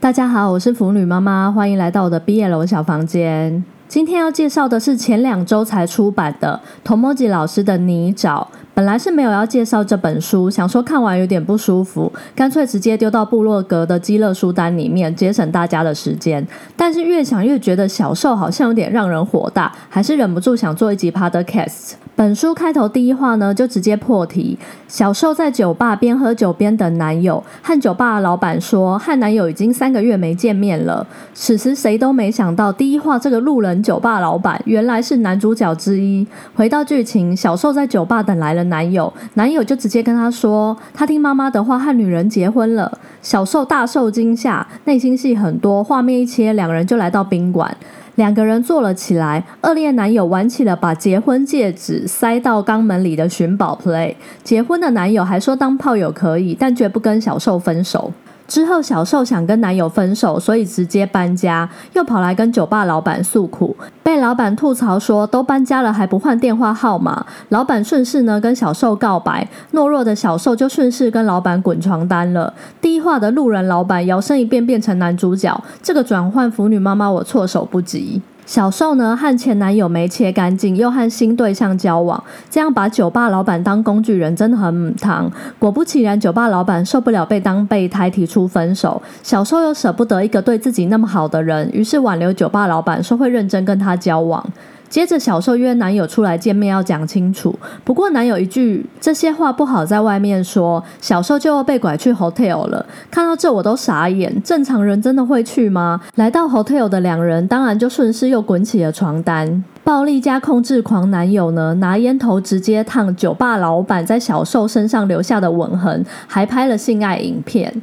[0.00, 3.62] 大家好，我是腐女妈妈，欢迎来到我的毕业楼小房间。
[3.86, 8.42] 今天要介绍的是前两周才出版的童墨吉老师的《泥沼》。
[8.72, 16.46] 本来是没有要介绍这本书，想说看完有点不舒服，干脆直接丢到部落格的基乐书单里面，节省大家的时间。
[16.76, 21.92] 但是越想越觉得小受好像有点让人火大，还是忍不住想做一集 podcast。
[22.16, 31.06] 本书开头第一话呢，就直接破题：小受在酒吧边喝酒边等男友，和酒吧的老板说，和男友已经三个月没见面了。
[31.32, 36.26] 此时谁都没想到，第一话这个路人酒吧老板原来是男主角之一。
[36.54, 38.60] 回到剧情，小受在酒吧等来了。
[38.70, 42.90] 男友，男友就直接跟她说，他听妈妈的话和女人结婚了。
[43.20, 45.84] 小受大受惊吓，内心戏很多。
[45.84, 47.76] 画面一切，两个人就来到宾馆，
[48.14, 49.44] 两个人坐了起来。
[49.60, 54.14] 恶劣男友玩起了把结婚戒指塞到肛门里的寻宝 play。
[54.42, 58.10] 结婚的男友还说当炮友可以，但绝不跟小受分手。
[58.50, 67.24] 之后，小受想跟男友分手，所以直接搬家，又跑来跟酒吧老板诉苦，被老板吐槽说都搬家了还不换电话号码。
[67.50, 72.52] 老板顺势呢跟小受告白，懦弱的小受就顺势跟老板滚床单了。
[72.80, 78.20] 第一话的路人老板摇身一变变成男主角，这个转换腐女妈妈我措手不及。
[78.50, 82.20] 小受呢和前男友没切干净，又和新对象交往，
[82.50, 85.30] 这样把酒吧老板当工具人，真的很母汤。
[85.56, 89.00] 果不其然，酒吧老板受不了被当备胎，提出分手。
[89.22, 94.44] 小受又舍不得一个对自己那么好的人，于是挽留酒吧老板，说会认真跟他交往。
[94.90, 97.56] 接着，小受约男友出来见面，要讲清楚。
[97.84, 102.84] 不过，男友一句这些话不好在外面说，小受就要被拐去 hotel 了。
[103.08, 104.42] 看到这，我都傻眼。
[104.42, 106.00] 正常人真的会去吗？
[106.16, 109.62] 来到 hotel 的两人，当然就顺势又滚起了床单。
[109.84, 117.80] 暴力加控制狂男友呢，拿烟头直接烫酒吧老板在小受身上留下的吻痕，还拍了性爱影片。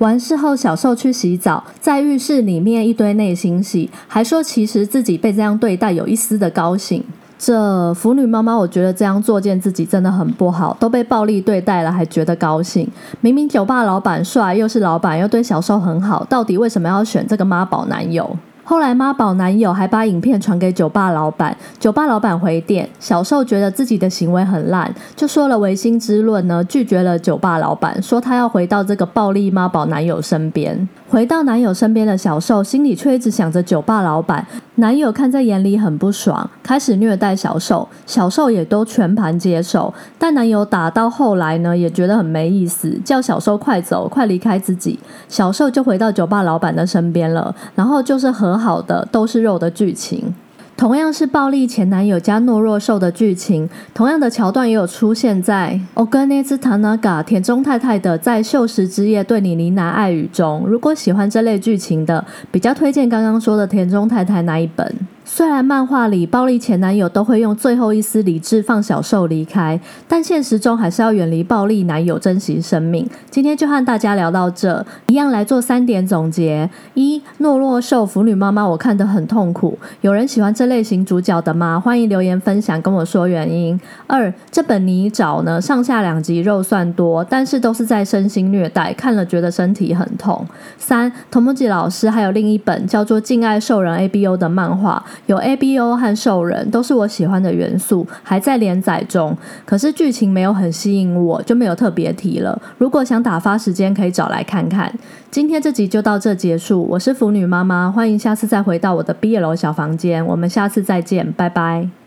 [0.00, 7.04] 完事后，小受去洗澡，在浴室里面一堆内心戏，还说其实自己被这样对待有一丝的高兴。
[7.38, 12.88] 这腐女妈妈，我觉得这样作践自己真的很不好，都被暴力对待了还觉得高兴。
[13.20, 18.34] 明明酒吧老板帅，又是老板，又对小受很好，到底为什么要选这个妈宝男友？
[18.70, 30.88] 后来妈宝男友还把影片传给酒吧老板，酒吧老板回电，小受觉得自己的行为很烂，就说了唯心之论呢，拒绝了酒吧老板，说他要回到这个暴力妈宝男友身边。
[31.10, 34.46] 回到男友身边的小受，心里却一直想着酒吧老板。
[34.76, 39.92] 男友看在眼里很不爽，开始虐待小受，小受也都全盘接受。
[40.16, 45.00] 但男友打到后来呢，也觉得很没意思，叫小受快走，快离开自己。
[45.28, 50.32] 小受就回到酒吧老板的身边了，然后就是和好的都是肉的剧情。
[50.80, 60.64] 同样是暴力前男友加懦弱受的剧情，同样的桥段也有出现在《Oganese Tanaga》田中太太的在秀时之夜对你呢喃爱语中。
[60.66, 64.90] 如果喜欢这类剧情的，比较推荐刚刚说的田中太太那一本。
[65.32, 73.08] 虽然漫画里暴力前男友都会用最后一丝理智放小受离开，但现实中还是要远离暴力男友，珍惜生命。
[73.30, 79.78] 今天就和大家聊到这，一样来做三点总结：一、懦弱受腐女妈妈，我看得很痛苦。
[80.00, 81.78] 有人喜欢这类型主角的吗？
[81.78, 83.80] 欢迎留言分享，跟我说原因。
[84.08, 90.44] 二、这本泥沼呢，上下两集肉算多，但是都是在身心虐待，看了觉得身体很痛。
[90.76, 95.00] 三、童木吉老师还有另一本叫做《敬爱兽人 A B O》的漫画。
[95.30, 99.36] 有 A B O 和兽人都是我喜欢的元素，还在连载中。
[99.64, 102.60] 可是剧情没有很吸引我，就没有特别提了。
[102.78, 104.92] 如果想打发时间，可以找来看看。
[105.30, 106.82] 今天这集就到这结束。
[106.90, 110.26] 我是腐女妈妈，欢迎下次再回到我的 B L O 小房间。
[110.26, 111.99] 我们下次再见，拜拜。